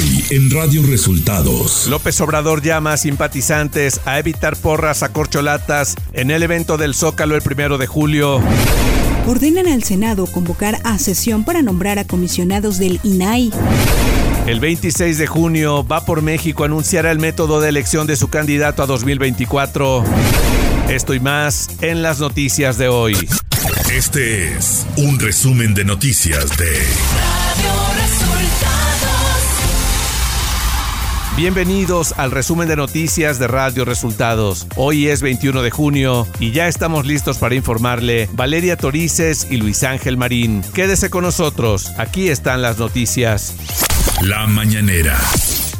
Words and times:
Hoy 0.00 0.24
en 0.30 0.50
Radio 0.50 0.82
Resultados. 0.82 1.86
López 1.86 2.18
Obrador 2.22 2.62
llama 2.62 2.94
a 2.94 2.96
simpatizantes 2.96 4.00
a 4.06 4.18
evitar 4.18 4.56
porras 4.56 5.02
a 5.02 5.10
corcholatas 5.10 5.94
en 6.14 6.30
el 6.30 6.42
evento 6.42 6.78
del 6.78 6.94
Zócalo 6.94 7.36
el 7.36 7.42
primero 7.42 7.76
de 7.76 7.86
julio. 7.86 8.40
Ordenan 9.26 9.66
al 9.66 9.82
Senado 9.82 10.26
convocar 10.26 10.78
a 10.84 10.98
sesión 10.98 11.44
para 11.44 11.60
nombrar 11.60 11.98
a 11.98 12.06
comisionados 12.06 12.78
del 12.78 12.98
INAI. 13.02 13.50
El 14.46 14.60
26 14.60 15.18
de 15.18 15.26
junio 15.26 15.86
va 15.86 16.06
por 16.06 16.22
México 16.22 16.64
anunciará 16.64 17.10
el 17.10 17.18
método 17.18 17.60
de 17.60 17.68
elección 17.68 18.06
de 18.06 18.16
su 18.16 18.28
candidato 18.28 18.82
a 18.82 18.86
2024. 18.86 20.02
Esto 20.88 21.12
y 21.12 21.20
más 21.20 21.68
en 21.82 22.00
las 22.00 22.20
noticias 22.20 22.78
de 22.78 22.88
hoy. 22.88 23.28
Este 23.92 24.56
es 24.56 24.86
un 24.96 25.18
resumen 25.18 25.74
de 25.74 25.84
noticias 25.84 26.56
de 26.56 27.89
Bienvenidos 31.40 32.12
al 32.18 32.32
resumen 32.32 32.68
de 32.68 32.76
noticias 32.76 33.38
de 33.38 33.48
Radio 33.48 33.86
Resultados. 33.86 34.66
Hoy 34.76 35.08
es 35.08 35.22
21 35.22 35.62
de 35.62 35.70
junio 35.70 36.26
y 36.38 36.50
ya 36.50 36.68
estamos 36.68 37.06
listos 37.06 37.38
para 37.38 37.54
informarle 37.54 38.28
Valeria 38.34 38.76
Torices 38.76 39.46
y 39.50 39.56
Luis 39.56 39.82
Ángel 39.82 40.18
Marín. 40.18 40.60
Quédese 40.74 41.08
con 41.08 41.24
nosotros, 41.24 41.92
aquí 41.96 42.28
están 42.28 42.60
las 42.60 42.76
noticias. 42.76 43.56
La 44.20 44.46
mañanera. 44.46 45.18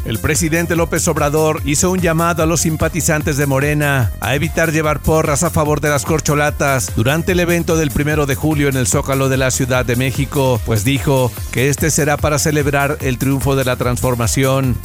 El 0.03 0.17
presidente 0.17 0.75
López 0.75 1.07
Obrador 1.07 1.61
hizo 1.63 1.91
un 1.91 1.99
llamado 1.99 2.41
a 2.41 2.47
los 2.47 2.61
simpatizantes 2.61 3.37
de 3.37 3.45
Morena 3.45 4.11
a 4.19 4.33
evitar 4.33 4.71
llevar 4.71 4.99
porras 4.99 5.43
a 5.43 5.51
favor 5.51 5.79
de 5.79 5.89
las 5.89 6.05
corcholatas 6.05 6.91
durante 6.95 7.33
el 7.33 7.39
evento 7.39 7.77
del 7.77 7.91
primero 7.91 8.25
de 8.25 8.33
julio 8.33 8.67
en 8.67 8.77
el 8.77 8.87
Zócalo 8.87 9.29
de 9.29 9.37
la 9.37 9.51
Ciudad 9.51 9.85
de 9.85 9.95
México, 9.95 10.59
pues 10.65 10.83
dijo 10.83 11.31
que 11.51 11.69
este 11.69 11.91
será 11.91 12.17
para 12.17 12.39
celebrar 12.39 12.97
el 13.01 13.19
triunfo 13.19 13.55
de 13.55 13.65
la 13.65 13.75
transformación. 13.75 14.75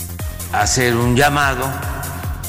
Hacer 0.52 0.96
un 0.96 1.16
llamado 1.16 1.64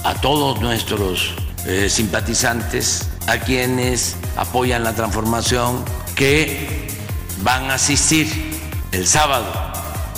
a 0.04 0.14
todos 0.22 0.62
nuestros 0.62 1.36
eh, 1.66 1.90
simpatizantes, 1.90 3.10
a 3.28 3.40
quienes 3.40 4.16
apoyan 4.38 4.84
la 4.84 4.94
transformación, 4.94 5.84
que 6.16 6.88
van 7.44 7.70
a 7.70 7.76
asistir 7.76 8.28
el 8.92 9.06
sábado 9.06 9.52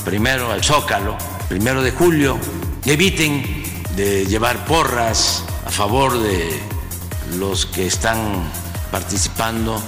primero 0.06 0.52
al 0.52 0.64
Zócalo, 0.64 1.18
primero 1.48 1.82
de 1.82 1.92
julio, 1.92 2.38
eviten 2.86 3.64
de 3.96 4.26
llevar 4.26 4.66
porras 4.66 5.44
a 5.66 5.72
favor 5.72 6.20
de 6.20 6.60
los 7.38 7.66
que 7.66 7.86
están 7.88 8.18
participando 8.92 9.82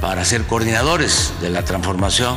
para 0.00 0.24
ser 0.24 0.44
coordinadores 0.46 1.32
de 1.40 1.50
la 1.50 1.64
transformación. 1.64 2.36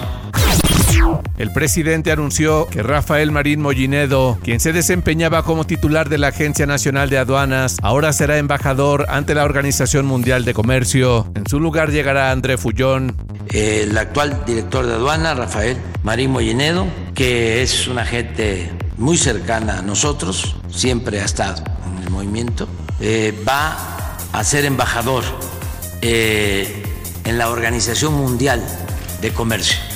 El 1.38 1.54
presidente 1.54 2.12
anunció 2.12 2.68
que 2.68 2.84
Rafael 2.84 3.32
Marín 3.32 3.62
Mollinedo, 3.62 4.38
quien 4.44 4.60
se 4.60 4.74
desempeñaba 4.74 5.44
como 5.44 5.64
titular 5.64 6.10
de 6.10 6.18
la 6.18 6.28
Agencia 6.28 6.66
Nacional 6.66 7.10
de 7.10 7.18
Aduanas, 7.18 7.78
ahora 7.82 8.12
será 8.12 8.38
embajador 8.38 9.06
ante 9.10 9.34
la 9.36 9.46
Organización 9.46 10.06
Mundial 10.06 10.44
de 10.44 10.54
Comercio. 10.54 11.32
En 11.36 11.48
su 11.48 11.60
lugar 11.60 11.92
llegará 11.92 12.32
André 12.32 12.58
Fullón. 12.58 13.16
El 13.52 13.98
actual 13.98 14.44
director 14.46 14.86
de 14.86 14.94
aduana, 14.94 15.34
Rafael 15.34 15.78
Marín 16.04 16.32
Mollinedo, 16.32 16.88
que 17.16 17.62
es 17.62 17.88
una 17.88 18.06
gente 18.06 18.70
muy 18.98 19.18
cercana 19.18 19.80
a 19.80 19.82
nosotros, 19.82 20.58
siempre 20.70 21.22
ha 21.22 21.26
estado 21.26 21.64
en 21.90 22.04
el 22.04 22.10
movimiento, 22.10 22.68
eh, 23.00 23.34
va 23.48 24.18
a 24.34 24.44
ser 24.44 24.66
embajador 24.66 25.24
eh, 26.02 26.84
en 27.24 27.38
la 27.38 27.50
Organización 27.50 28.14
Mundial 28.14 28.62
de 29.22 29.32
Comercio. 29.32 29.89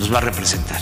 Nos 0.00 0.12
va 0.12 0.18
a 0.18 0.22
representar. 0.22 0.80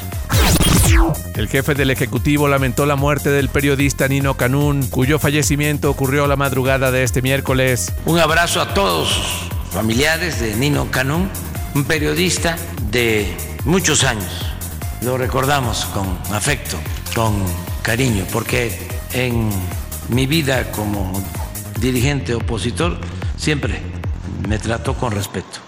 El 1.34 1.48
jefe 1.48 1.74
del 1.74 1.90
Ejecutivo 1.90 2.48
lamentó 2.48 2.86
la 2.86 2.96
muerte 2.96 3.28
del 3.28 3.50
periodista 3.50 4.08
Nino 4.08 4.38
Canún, 4.38 4.86
cuyo 4.86 5.18
fallecimiento 5.18 5.90
ocurrió 5.90 6.26
la 6.26 6.36
madrugada 6.36 6.90
de 6.90 7.02
este 7.02 7.20
miércoles. 7.20 7.92
Un 8.06 8.18
abrazo 8.18 8.62
a 8.62 8.72
todos 8.72 9.10
los 9.10 9.74
familiares 9.74 10.40
de 10.40 10.56
Nino 10.56 10.90
Canún, 10.90 11.28
un 11.74 11.84
periodista 11.84 12.56
de 12.90 13.36
muchos 13.66 14.04
años 14.04 14.48
lo 15.02 15.16
recordamos 15.16 15.84
con 15.86 16.18
afecto, 16.34 16.76
con 17.14 17.44
cariño, 17.82 18.24
porque 18.32 18.88
en 19.12 19.50
mi 20.08 20.26
vida 20.26 20.72
como 20.72 21.12
dirigente 21.80 22.34
opositor 22.34 22.98
siempre 23.36 23.80
me 24.48 24.58
trató 24.58 24.94
con 24.94 25.12
respeto. 25.12 25.67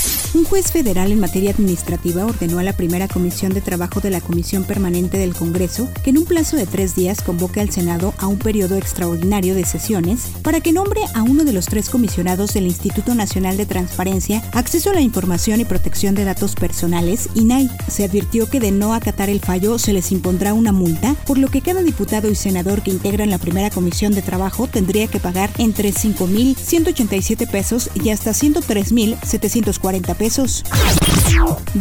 Un 0.33 0.45
juez 0.45 0.71
federal 0.71 1.11
en 1.11 1.19
materia 1.19 1.51
administrativa 1.51 2.25
ordenó 2.25 2.59
a 2.59 2.63
la 2.63 2.71
primera 2.71 3.09
comisión 3.09 3.53
de 3.53 3.59
trabajo 3.59 3.99
de 3.99 4.11
la 4.11 4.21
Comisión 4.21 4.63
Permanente 4.63 5.17
del 5.17 5.35
Congreso 5.35 5.89
que 6.05 6.11
en 6.11 6.19
un 6.19 6.25
plazo 6.25 6.55
de 6.55 6.65
tres 6.65 6.95
días 6.95 7.21
convoque 7.21 7.59
al 7.59 7.69
Senado 7.69 8.13
a 8.17 8.27
un 8.27 8.37
periodo 8.37 8.77
extraordinario 8.77 9.55
de 9.55 9.65
sesiones 9.65 10.31
para 10.41 10.61
que 10.61 10.71
nombre 10.71 11.01
a 11.15 11.23
uno 11.23 11.43
de 11.43 11.51
los 11.51 11.65
tres 11.65 11.89
comisionados 11.89 12.53
del 12.53 12.65
Instituto 12.65 13.13
Nacional 13.13 13.57
de 13.57 13.65
Transparencia, 13.65 14.41
Acceso 14.53 14.91
a 14.91 14.93
la 14.93 15.01
Información 15.01 15.59
y 15.59 15.65
Protección 15.65 16.15
de 16.15 16.23
Datos 16.23 16.55
Personales, 16.55 17.27
INAI. 17.35 17.69
Se 17.89 18.05
advirtió 18.05 18.49
que 18.49 18.61
de 18.61 18.71
no 18.71 18.93
acatar 18.93 19.29
el 19.29 19.41
fallo 19.41 19.77
se 19.79 19.91
les 19.91 20.13
impondrá 20.13 20.53
una 20.53 20.71
multa, 20.71 21.13
por 21.25 21.39
lo 21.39 21.49
que 21.49 21.61
cada 21.61 21.83
diputado 21.83 22.29
y 22.29 22.35
senador 22.35 22.83
que 22.83 22.91
integran 22.91 23.31
la 23.31 23.37
primera 23.37 23.69
comisión 23.69 24.13
de 24.13 24.21
trabajo 24.21 24.67
tendría 24.67 25.07
que 25.07 25.19
pagar 25.19 25.49
entre 25.57 25.91
5.187 25.91 27.51
pesos 27.51 27.89
y 28.01 28.11
hasta 28.11 28.31
103.740 28.31 30.15
pesos 30.15 30.20
pesos. 30.21 30.63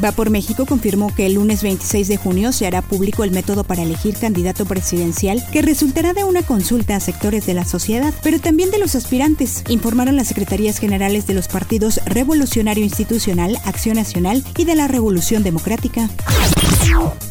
Va 0.02 0.12
por 0.12 0.30
México 0.30 0.64
confirmó 0.64 1.14
que 1.14 1.26
el 1.26 1.34
lunes 1.34 1.62
26 1.62 2.08
de 2.08 2.16
junio 2.16 2.52
se 2.52 2.66
hará 2.66 2.80
público 2.80 3.22
el 3.22 3.32
método 3.32 3.64
para 3.64 3.82
elegir 3.82 4.16
candidato 4.16 4.64
presidencial 4.64 5.44
que 5.52 5.60
resultará 5.60 6.14
de 6.14 6.24
una 6.24 6.40
consulta 6.40 6.96
a 6.96 7.00
sectores 7.00 7.44
de 7.44 7.52
la 7.52 7.66
sociedad, 7.66 8.14
pero 8.22 8.38
también 8.38 8.70
de 8.70 8.78
los 8.78 8.94
aspirantes, 8.94 9.62
informaron 9.68 10.16
las 10.16 10.28
secretarías 10.28 10.78
generales 10.78 11.26
de 11.26 11.34
los 11.34 11.48
partidos 11.48 12.00
Revolucionario 12.06 12.82
Institucional, 12.82 13.58
Acción 13.66 13.96
Nacional 13.96 14.42
y 14.56 14.64
de 14.64 14.74
la 14.74 14.88
Revolución 14.88 15.42
Democrática. 15.42 16.08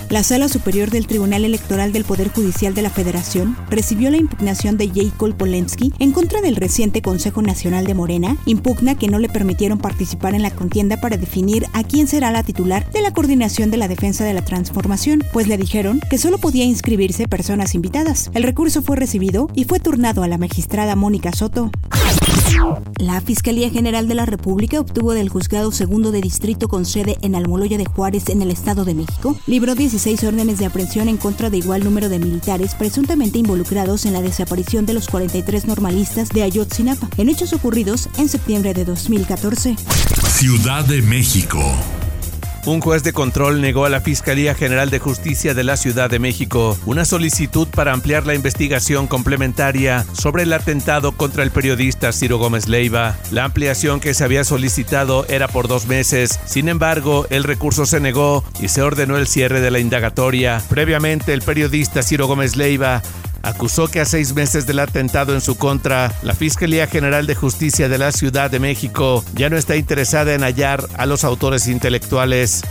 La 0.09 0.23
Sala 0.23 0.49
Superior 0.49 0.89
del 0.89 1.05
Tribunal 1.05 1.45
Electoral 1.45 1.93
del 1.93 2.03
Poder 2.03 2.29
Judicial 2.29 2.73
de 2.73 2.81
la 2.81 2.89
Federación 2.89 3.55
recibió 3.69 4.09
la 4.09 4.17
impugnación 4.17 4.75
de 4.75 4.87
Jacob 4.87 5.35
Polensky 5.35 5.93
en 5.99 6.11
contra 6.11 6.41
del 6.41 6.55
reciente 6.55 7.03
Consejo 7.03 7.43
Nacional 7.43 7.85
de 7.85 7.93
Morena, 7.93 8.35
impugna 8.47 8.95
que 8.95 9.07
no 9.07 9.19
le 9.19 9.29
permitieron 9.29 9.77
participar 9.77 10.33
en 10.33 10.41
la 10.41 10.49
contienda 10.49 10.99
para 10.99 11.17
definir 11.17 11.67
a 11.73 11.83
quién 11.83 12.07
será 12.07 12.31
la 12.31 12.41
titular 12.41 12.91
de 12.91 13.01
la 13.01 13.13
Coordinación 13.13 13.69
de 13.69 13.77
la 13.77 13.87
Defensa 13.87 14.23
de 14.23 14.33
la 14.33 14.43
Transformación, 14.43 15.23
pues 15.31 15.47
le 15.47 15.57
dijeron 15.57 16.01
que 16.09 16.17
solo 16.17 16.39
podía 16.39 16.65
inscribirse 16.65 17.27
personas 17.27 17.75
invitadas. 17.75 18.31
El 18.33 18.43
recurso 18.43 18.81
fue 18.81 18.95
recibido 18.95 19.47
y 19.53 19.65
fue 19.65 19.79
turnado 19.79 20.23
a 20.23 20.27
la 20.27 20.39
magistrada 20.39 20.95
Mónica 20.95 21.33
Soto. 21.33 21.69
La 22.97 23.21
Fiscalía 23.21 23.69
General 23.69 24.07
de 24.07 24.15
la 24.15 24.25
República 24.25 24.79
obtuvo 24.79 25.13
del 25.13 25.29
Juzgado 25.29 25.71
Segundo 25.71 26.11
de 26.11 26.21
Distrito 26.21 26.67
con 26.67 26.85
sede 26.85 27.17
en 27.21 27.35
Almoloya 27.35 27.77
de 27.77 27.85
Juárez, 27.85 28.29
en 28.29 28.41
el 28.41 28.51
Estado 28.51 28.85
de 28.85 28.93
México, 28.93 29.37
libró 29.47 29.75
16 29.75 30.23
órdenes 30.23 30.59
de 30.59 30.65
aprehensión 30.65 31.07
en 31.09 31.17
contra 31.17 31.49
de 31.49 31.57
igual 31.57 31.83
número 31.83 32.09
de 32.09 32.19
militares 32.19 32.75
presuntamente 32.75 33.39
involucrados 33.39 34.05
en 34.05 34.13
la 34.13 34.21
desaparición 34.21 34.85
de 34.85 34.93
los 34.93 35.07
43 35.07 35.65
normalistas 35.65 36.29
de 36.29 36.43
Ayotzinapa, 36.43 37.09
en 37.17 37.29
hechos 37.29 37.53
ocurridos 37.53 38.09
en 38.17 38.29
septiembre 38.29 38.73
de 38.73 38.85
2014. 38.85 39.75
Ciudad 40.27 40.85
de 40.85 41.01
México. 41.01 41.59
Un 42.65 42.81
juez 42.81 43.03
de 43.03 43.13
control 43.13 43.61
negó 43.61 43.85
a 43.85 43.89
la 43.89 44.01
Fiscalía 44.01 44.53
General 44.53 44.89
de 44.89 44.99
Justicia 44.99 45.53
de 45.53 45.63
la 45.63 45.77
Ciudad 45.77 46.09
de 46.09 46.19
México 46.19 46.77
una 46.85 47.05
solicitud 47.05 47.67
para 47.67 47.93
ampliar 47.93 48.25
la 48.25 48.35
investigación 48.35 49.07
complementaria 49.07 50.05
sobre 50.13 50.43
el 50.43 50.53
atentado 50.53 51.13
contra 51.13 51.43
el 51.43 51.51
periodista 51.51 52.11
Ciro 52.11 52.37
Gómez 52.37 52.67
Leiva. 52.67 53.17
La 53.31 53.45
ampliación 53.45 53.99
que 53.99 54.13
se 54.13 54.23
había 54.23 54.43
solicitado 54.43 55.25
era 55.29 55.47
por 55.47 55.67
dos 55.67 55.87
meses, 55.87 56.39
sin 56.45 56.69
embargo, 56.69 57.25
el 57.29 57.43
recurso 57.43 57.85
se 57.85 57.99
negó 57.99 58.43
y 58.59 58.67
se 58.67 58.81
ordenó 58.81 59.17
el 59.17 59.27
cierre 59.27 59.61
de 59.61 59.71
la 59.71 59.79
indagatoria. 59.79 60.61
Previamente, 60.69 61.33
el 61.33 61.41
periodista 61.41 62.03
Ciro 62.03 62.27
Gómez 62.27 62.55
Leiva 62.55 63.01
acusó 63.43 63.87
que 63.87 63.99
a 63.99 64.05
seis 64.05 64.33
meses 64.33 64.65
del 64.65 64.79
atentado 64.79 65.33
en 65.33 65.41
su 65.41 65.57
contra, 65.57 66.13
la 66.23 66.35
Fiscalía 66.35 66.87
General 66.87 67.27
de 67.27 67.35
Justicia 67.35 67.89
de 67.89 67.97
la 67.97 68.11
Ciudad 68.11 68.51
de 68.51 68.59
México 68.59 69.23
ya 69.33 69.49
no 69.49 69.57
está 69.57 69.75
interesada 69.75 70.33
en 70.33 70.41
hallar 70.41 70.87
a 70.97 71.05
los 71.05 71.23
autores 71.23 71.67
intelectuales. 71.67 72.63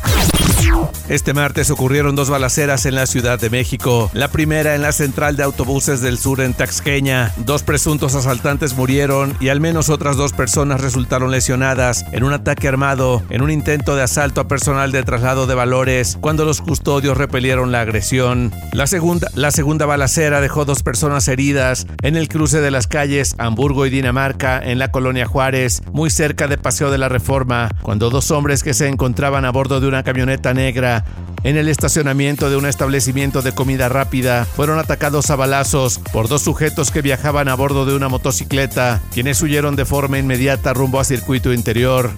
Este 1.09 1.33
martes 1.35 1.71
ocurrieron 1.71 2.17
dos 2.17 2.31
balaceras 2.31 2.85
en 2.85 2.95
la 2.95 3.07
Ciudad 3.07 3.39
de 3.39 3.49
México. 3.49 4.11
La 4.13 4.29
primera 4.29 4.75
en 4.75 4.83
la 4.83 4.93
central 4.93 5.37
de 5.37 5.43
autobuses 5.43 6.01
del 6.01 6.19
sur 6.19 6.41
en 6.41 6.53
Taxqueña. 6.53 7.33
Dos 7.39 7.63
presuntos 7.63 8.15
asaltantes 8.15 8.75
murieron 8.75 9.37
y 9.41 9.49
al 9.49 9.61
menos 9.61 9.89
otras 9.89 10.17
dos 10.17 10.33
personas 10.33 10.81
resultaron 10.81 11.31
lesionadas 11.31 12.05
en 12.13 12.25
un 12.25 12.33
ataque 12.33 12.69
armado 12.69 13.23
en 13.31 13.43
un 13.43 13.51
intento 13.51 13.97
de 13.97 14.03
asalto 14.03 14.41
a 14.41 14.49
personal 14.49 14.93
de 14.93 15.03
traslado 15.03 15.47
de 15.47 15.55
valores 15.55 16.19
cuando 16.21 16.45
los 16.45 16.61
custodios 16.61 17.17
repelieron 17.17 17.73
la 17.73 17.81
agresión. 17.81 18.53
La 18.73 18.87
segunda, 18.87 19.29
la 19.35 19.51
segunda 19.51 19.87
balacera 19.87 20.41
dejó 20.41 20.58
dos 20.65 20.83
personas 20.83 21.29
heridas 21.29 21.87
en 22.03 22.17
el 22.17 22.29
cruce 22.29 22.61
de 22.61 22.71
las 22.71 22.87
calles 22.87 23.35
Hamburgo 23.39 23.87
y 23.87 23.91
Dinamarca 23.91 24.61
en 24.63 24.79
la 24.79 24.91
colonia 24.91 25.27
Juárez, 25.27 25.83
muy 25.93 26.11
cerca 26.11 26.49
de 26.49 26.59
Paseo 26.59 26.91
de 26.91 26.99
la 26.99 27.09
Reforma, 27.09 27.71
cuando 27.83 28.11
dos 28.11 28.31
hombres 28.31 28.63
que 28.63 28.75
se 28.75 28.89
encontraban 28.89 29.45
a 29.45 29.51
bordo 29.51 29.81
de 29.81 29.89
una 29.89 30.03
camioneta 30.03 30.55
negra 30.55 31.05
en 31.45 31.57
el 31.57 31.69
estacionamiento 31.69 32.51
de 32.51 32.57
un 32.57 32.67
establecimiento 32.67 33.43
de 33.43 33.53
comida 33.53 33.89
rápida 33.89 34.45
fueron 34.45 34.79
atacados 34.79 35.31
a 35.31 35.37
balazos 35.37 36.01
por 36.13 36.29
dos 36.29 36.43
sujetos 36.43 36.91
que 36.91 37.03
viajaban 37.03 37.49
a 37.49 37.55
bordo 37.55 37.87
de 37.87 37.95
una 37.95 38.09
motocicleta, 38.09 39.01
quienes 39.13 39.41
huyeron 39.43 39.77
de 39.77 39.85
forma 39.85 40.19
inmediata 40.19 40.75
rumbo 40.75 41.01
a 41.01 41.05
circuito 41.05 41.53
interior. 41.53 42.11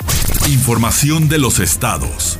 Información 0.48 1.28
de 1.28 1.38
los 1.38 1.58
estados. 1.58 2.38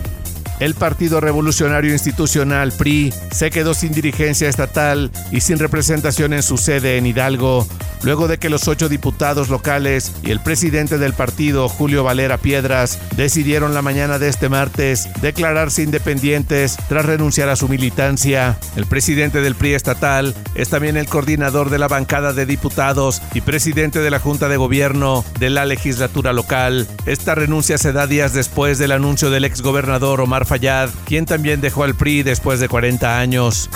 El 0.61 0.75
Partido 0.75 1.21
Revolucionario 1.21 1.91
Institucional 1.91 2.71
PRI 2.73 3.15
se 3.33 3.51
quedó 3.51 3.73
sin 3.73 3.93
dirigencia 3.93 4.47
estatal 4.47 5.11
y 5.33 5.41
sin 5.41 5.59
representación 5.59 6.35
en 6.35 6.43
su 6.43 6.59
sede 6.59 6.99
en 6.99 7.07
Hidalgo, 7.07 7.67
luego 8.03 8.29
de 8.29 8.37
que 8.37 8.51
los 8.51 8.69
ocho 8.69 8.91
diputados 8.91 9.49
locales 9.49 10.13
y 10.23 10.31
el 10.31 10.41
presidente 10.41 10.99
del 10.99 11.15
partido, 11.15 11.67
Julio 11.71 12.05
Valera 12.05 12.37
Piedras, 12.37 12.99
decidieron 13.17 13.73
la 13.73 13.81
mañana 13.81 14.19
de 14.19 14.29
este 14.29 14.51
martes 14.51 15.09
declararse 15.23 15.83
independientes 15.83 16.77
tras 16.91 17.07
renunciar 17.07 17.49
a 17.49 17.57
su 17.57 17.67
militancia. 17.67 18.59
El 18.77 18.85
presidente 18.85 19.41
del 19.41 19.55
PRI 19.55 19.73
estatal 19.73 20.35
es 20.55 20.69
también 20.69 20.99
el 20.99 21.09
coordinador 21.09 21.71
de 21.71 21.79
la 21.79 21.89
bancada 21.89 22.35
de 22.35 22.45
diputados 22.45 23.23
y 23.33 23.41
presidente 23.41 24.01
de 24.01 24.11
la 24.11 24.19
Junta 24.19 24.51
de 24.51 24.59
Gobierno 24.59 25.25
de 25.39 25.49
la 25.49 25.65
legislatura 25.65 26.35
local. 26.35 26.87
Esta 27.07 27.35
renuncia 27.35 27.79
se 27.79 27.93
da 27.93 28.07
días 28.07 28.35
después 28.35 28.79
del 28.79 28.93
anuncio 28.93 29.31
del 29.31 29.47
exgobernador 29.47 30.21
Omar 30.21 30.50
Fayad, 30.51 30.91
quien 31.05 31.27
también 31.27 31.61
dejó 31.61 31.85
al 31.85 31.95
PRI 31.95 32.25
después 32.25 32.59
de 32.59 32.69
40 32.69 33.21
años. 33.21 33.71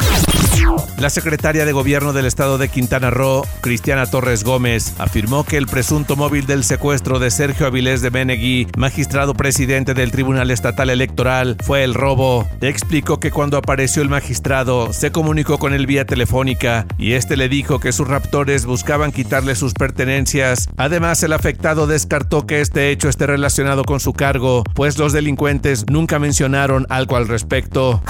La 0.99 1.11
secretaria 1.11 1.65
de 1.65 1.73
Gobierno 1.73 2.13
del 2.13 2.27
Estado 2.27 2.59
de 2.59 2.69
Quintana 2.69 3.11
Roo, 3.11 3.45
Cristiana 3.61 4.07
Torres 4.07 4.43
Gómez, 4.43 4.95
afirmó 4.99 5.45
que 5.45 5.57
el 5.57 5.67
presunto 5.67 6.17
móvil 6.17 6.47
del 6.47 6.65
secuestro 6.65 7.19
de 7.19 7.31
Sergio 7.31 7.67
Avilés 7.67 8.01
de 8.01 8.11
Menegui, 8.11 8.67
magistrado 8.77 9.35
presidente 9.35 9.95
del 9.95 10.11
Tribunal 10.11 10.51
Estatal 10.51 10.91
Electoral, 10.91 11.57
fue 11.63 11.85
el 11.85 11.95
robo. 11.95 12.49
Explicó 12.61 13.21
que 13.21 13.31
cuando 13.31 13.57
apareció 13.57 14.03
el 14.03 14.09
magistrado, 14.09 14.93
se 14.93 15.13
comunicó 15.13 15.59
con 15.59 15.75
él 15.75 15.87
vía 15.87 16.07
telefónica 16.07 16.87
y 16.99 17.13
este 17.13 17.37
le 17.37 17.49
dijo 17.49 17.79
que 17.79 17.93
sus 17.93 18.09
raptores 18.09 18.67
buscaban 18.67 19.13
quitarle 19.13 19.55
sus 19.55 19.75
pertenencias. 19.75 20.69
Además, 20.77 21.23
el 21.23 21.33
afectado 21.35 21.87
descartó 21.87 22.47
que 22.47 22.61
este 22.61 22.91
hecho 22.91 23.09
esté 23.09 23.27
relacionado 23.27 23.85
con 23.85 24.01
su 24.01 24.13
cargo, 24.13 24.65
pues 24.75 24.99
los 24.99 25.13
delincuentes 25.13 25.85
nunca 25.89 26.19
mencionaron 26.19 26.64
algo 26.89 27.17
al 27.17 27.29
respecto. 27.29 28.01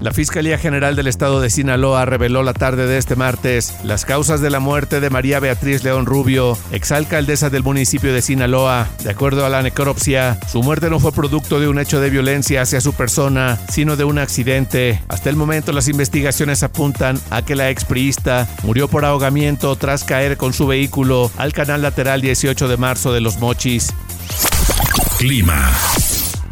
La 0.00 0.12
Fiscalía 0.12 0.56
General 0.56 0.96
del 0.96 1.06
Estado 1.06 1.40
de 1.40 1.50
Sinaloa 1.50 2.06
reveló 2.06 2.42
la 2.42 2.54
tarde 2.54 2.86
de 2.86 2.96
este 2.96 3.16
martes 3.16 3.74
las 3.84 4.04
causas 4.04 4.40
de 4.40 4.48
la 4.48 4.60
muerte 4.60 5.00
de 5.00 5.10
María 5.10 5.40
Beatriz 5.40 5.84
León 5.84 6.06
Rubio, 6.06 6.56
exalcaldesa 6.72 7.50
del 7.50 7.62
municipio 7.62 8.12
de 8.14 8.22
Sinaloa. 8.22 8.88
De 9.04 9.10
acuerdo 9.10 9.44
a 9.44 9.50
la 9.50 9.62
necropsia, 9.62 10.38
su 10.50 10.62
muerte 10.62 10.88
no 10.88 11.00
fue 11.00 11.12
producto 11.12 11.60
de 11.60 11.68
un 11.68 11.78
hecho 11.78 12.00
de 12.00 12.08
violencia 12.08 12.62
hacia 12.62 12.80
su 12.80 12.94
persona, 12.94 13.58
sino 13.70 13.96
de 13.96 14.04
un 14.04 14.18
accidente. 14.18 15.02
Hasta 15.08 15.28
el 15.28 15.36
momento 15.36 15.72
las 15.72 15.88
investigaciones 15.88 16.62
apuntan 16.62 17.20
a 17.30 17.42
que 17.42 17.54
la 17.54 17.68
expriista 17.68 18.48
murió 18.62 18.88
por 18.88 19.04
ahogamiento 19.04 19.76
tras 19.76 20.04
caer 20.04 20.38
con 20.38 20.54
su 20.54 20.66
vehículo 20.66 21.30
al 21.36 21.52
canal 21.52 21.82
lateral 21.82 22.22
18 22.22 22.68
de 22.68 22.76
marzo 22.78 23.12
de 23.12 23.20
Los 23.20 23.38
Mochis. 23.38 23.92
Clima. 25.18 25.70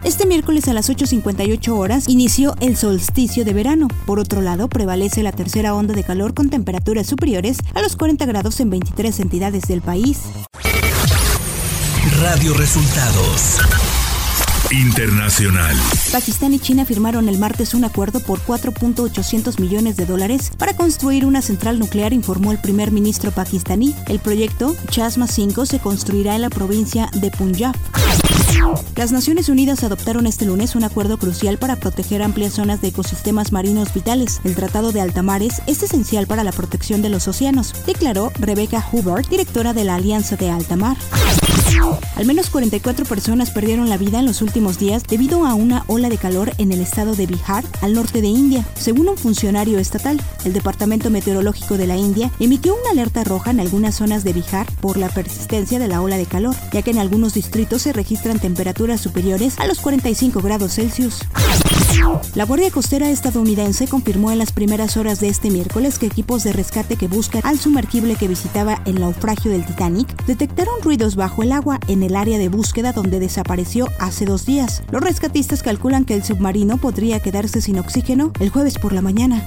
Este 0.04 0.26
miércoles 0.26 0.68
a 0.68 0.72
las 0.72 0.88
8.58 0.88 1.76
horas 1.76 2.08
inició 2.08 2.54
el 2.60 2.76
solsticio 2.76 3.44
de 3.44 3.52
verano. 3.52 3.88
Por 4.06 4.20
otro 4.20 4.40
lado, 4.40 4.68
prevalece 4.68 5.22
la 5.22 5.32
tercera 5.32 5.74
onda 5.74 5.94
de 5.94 6.04
calor 6.04 6.34
con 6.34 6.50
temperaturas 6.50 7.06
superiores 7.06 7.58
a 7.74 7.82
los 7.82 7.96
40 7.96 8.24
grados 8.26 8.60
en 8.60 8.70
23 8.70 9.20
entidades 9.20 9.62
del 9.62 9.82
país. 9.82 10.20
Radio 12.20 12.54
Resultados. 12.54 13.58
Internacional. 14.70 15.76
Pakistán 16.12 16.52
y 16.52 16.58
China 16.58 16.84
firmaron 16.84 17.28
el 17.28 17.38
martes 17.38 17.74
un 17.74 17.84
acuerdo 17.84 18.20
por 18.20 18.38
4.800 18.40 19.58
millones 19.60 19.96
de 19.96 20.04
dólares 20.04 20.52
para 20.58 20.76
construir 20.76 21.24
una 21.24 21.42
central 21.42 21.78
nuclear, 21.78 22.12
informó 22.12 22.52
el 22.52 22.58
primer 22.58 22.92
ministro 22.92 23.30
pakistaní. 23.30 23.94
El 24.06 24.18
proyecto 24.18 24.76
Chasma 24.90 25.26
5 25.26 25.66
se 25.66 25.78
construirá 25.80 26.36
en 26.36 26.42
la 26.42 26.50
provincia 26.50 27.10
de 27.14 27.30
Punjab. 27.30 27.74
Las 28.96 29.12
Naciones 29.12 29.48
Unidas 29.48 29.84
adoptaron 29.84 30.26
este 30.26 30.44
lunes 30.44 30.74
un 30.74 30.84
acuerdo 30.84 31.18
crucial 31.18 31.58
para 31.58 31.76
proteger 31.76 32.22
amplias 32.22 32.54
zonas 32.54 32.80
de 32.80 32.88
ecosistemas 32.88 33.52
marinos 33.52 33.94
vitales. 33.94 34.40
El 34.44 34.54
Tratado 34.54 34.92
de 34.92 35.00
Altamares 35.00 35.62
es 35.66 35.82
esencial 35.82 36.26
para 36.26 36.44
la 36.44 36.52
protección 36.52 37.00
de 37.00 37.08
los 37.08 37.28
océanos, 37.28 37.72
declaró 37.86 38.32
Rebecca 38.38 38.84
Hubert, 38.92 39.28
directora 39.28 39.72
de 39.72 39.84
la 39.84 39.94
Alianza 39.94 40.36
de 40.36 40.50
Altamar. 40.50 40.96
Al 42.16 42.26
menos 42.26 42.50
44 42.50 43.04
personas 43.04 43.50
perdieron 43.50 43.88
la 43.88 43.96
vida 43.96 44.18
en 44.18 44.26
los 44.26 44.42
últimos 44.42 44.78
días 44.78 45.04
debido 45.04 45.46
a 45.46 45.54
una 45.54 45.84
ola 45.86 46.08
de 46.08 46.18
calor 46.18 46.52
en 46.58 46.72
el 46.72 46.80
estado 46.80 47.14
de 47.14 47.26
Bihar, 47.26 47.64
al 47.80 47.94
norte 47.94 48.20
de 48.20 48.26
India. 48.26 48.66
Según 48.74 49.08
un 49.08 49.16
funcionario 49.16 49.78
estatal, 49.78 50.20
el 50.44 50.52
Departamento 50.52 51.10
Meteorológico 51.10 51.76
de 51.76 51.86
la 51.86 51.96
India 51.96 52.32
emitió 52.40 52.74
una 52.74 52.90
alerta 52.90 53.22
roja 53.22 53.50
en 53.50 53.60
algunas 53.60 53.94
zonas 53.94 54.24
de 54.24 54.32
Bihar 54.32 54.66
por 54.80 54.96
la 54.96 55.08
persistencia 55.08 55.78
de 55.78 55.88
la 55.88 56.00
ola 56.02 56.16
de 56.16 56.26
calor, 56.26 56.56
ya 56.72 56.82
que 56.82 56.90
en 56.90 56.98
algunos 56.98 57.34
distritos 57.34 57.82
se 57.82 57.92
registran 57.92 58.38
temperaturas 58.38 59.00
superiores 59.00 59.58
a 59.58 59.66
los 59.66 59.78
45 59.78 60.40
grados 60.40 60.74
Celsius. 60.74 61.20
La 62.34 62.44
Guardia 62.44 62.70
Costera 62.70 63.10
estadounidense 63.10 63.88
confirmó 63.88 64.30
en 64.30 64.38
las 64.38 64.52
primeras 64.52 64.96
horas 64.96 65.20
de 65.20 65.28
este 65.28 65.50
miércoles 65.50 65.98
que 65.98 66.06
equipos 66.06 66.44
de 66.44 66.52
rescate 66.52 66.96
que 66.96 67.08
buscan 67.08 67.42
al 67.44 67.58
sumergible 67.58 68.16
que 68.16 68.28
visitaba 68.28 68.80
el 68.84 69.00
naufragio 69.00 69.50
del 69.50 69.66
Titanic 69.66 70.24
detectaron 70.24 70.80
ruidos 70.82 71.16
bajo 71.16 71.42
el 71.42 71.52
agua 71.52 71.80
en 71.88 72.02
el 72.02 72.14
área 72.16 72.38
de 72.38 72.48
búsqueda 72.48 72.92
donde 72.92 73.18
desapareció 73.18 73.88
hace 73.98 74.24
dos 74.24 74.46
días. 74.46 74.82
Los 74.90 75.02
rescatistas 75.02 75.62
calculan 75.62 76.04
que 76.04 76.14
el 76.14 76.22
submarino 76.24 76.78
podría 76.78 77.20
quedarse 77.20 77.60
sin 77.60 77.78
oxígeno 77.78 78.32
el 78.40 78.50
jueves 78.50 78.78
por 78.78 78.92
la 78.92 79.02
mañana. 79.02 79.44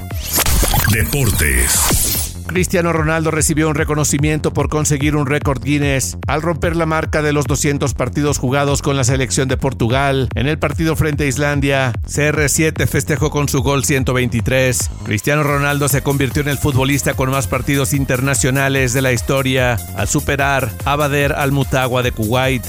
Deportes. 0.91 2.10
Cristiano 2.51 2.91
Ronaldo 2.91 3.31
recibió 3.31 3.69
un 3.69 3.75
reconocimiento 3.75 4.51
por 4.51 4.67
conseguir 4.67 5.15
un 5.15 5.25
récord 5.25 5.63
Guinness 5.63 6.17
al 6.27 6.41
romper 6.41 6.75
la 6.75 6.85
marca 6.85 7.21
de 7.21 7.31
los 7.31 7.45
200 7.45 7.93
partidos 7.93 8.37
jugados 8.37 8.81
con 8.81 8.97
la 8.97 9.05
selección 9.05 9.47
de 9.47 9.55
Portugal. 9.55 10.27
En 10.35 10.47
el 10.47 10.59
partido 10.59 10.95
frente 10.95 11.23
a 11.23 11.27
Islandia, 11.27 11.93
CR7 12.05 12.87
festejó 12.87 13.31
con 13.31 13.47
su 13.47 13.61
gol 13.61 13.85
123. 13.85 14.89
Cristiano 15.05 15.43
Ronaldo 15.43 15.87
se 15.87 16.03
convirtió 16.03 16.41
en 16.41 16.49
el 16.49 16.57
futbolista 16.57 17.13
con 17.13 17.31
más 17.31 17.47
partidos 17.47 17.93
internacionales 17.93 18.91
de 18.91 19.01
la 19.01 19.13
historia 19.13 19.77
al 19.95 20.09
superar 20.09 20.71
a 20.83 20.95
Bader 20.97 21.33
Al-Mutagua 21.33 22.03
de 22.03 22.11
Kuwait. 22.11 22.63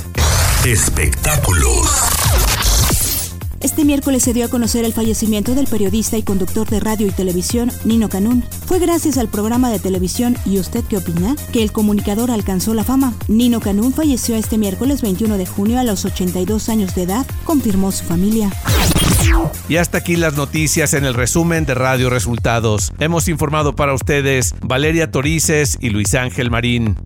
Espectáculos. 0.64 2.61
Este 3.62 3.84
miércoles 3.84 4.24
se 4.24 4.32
dio 4.32 4.44
a 4.44 4.48
conocer 4.48 4.84
el 4.84 4.92
fallecimiento 4.92 5.54
del 5.54 5.68
periodista 5.68 6.18
y 6.18 6.22
conductor 6.24 6.68
de 6.68 6.80
radio 6.80 7.06
y 7.06 7.12
televisión 7.12 7.70
Nino 7.84 8.08
Canún. 8.08 8.44
Fue 8.66 8.80
gracias 8.80 9.18
al 9.18 9.28
programa 9.28 9.70
de 9.70 9.78
televisión 9.78 10.36
¿Y 10.44 10.58
usted 10.58 10.84
qué 10.84 10.96
opina? 10.96 11.36
que 11.52 11.62
el 11.62 11.70
comunicador 11.70 12.32
alcanzó 12.32 12.74
la 12.74 12.82
fama. 12.82 13.14
Nino 13.28 13.60
Canún 13.60 13.92
falleció 13.92 14.34
este 14.34 14.58
miércoles 14.58 15.00
21 15.00 15.38
de 15.38 15.46
junio 15.46 15.78
a 15.78 15.84
los 15.84 16.04
82 16.04 16.68
años 16.68 16.94
de 16.96 17.02
edad, 17.02 17.24
confirmó 17.44 17.92
su 17.92 18.04
familia. 18.04 18.50
Y 19.68 19.76
hasta 19.76 19.98
aquí 19.98 20.16
las 20.16 20.34
noticias 20.34 20.92
en 20.94 21.04
el 21.04 21.14
resumen 21.14 21.64
de 21.64 21.74
Radio 21.74 22.10
Resultados. 22.10 22.92
Hemos 22.98 23.28
informado 23.28 23.76
para 23.76 23.94
ustedes 23.94 24.56
Valeria 24.60 25.12
Torices 25.12 25.78
y 25.80 25.90
Luis 25.90 26.14
Ángel 26.14 26.50
Marín. 26.50 26.96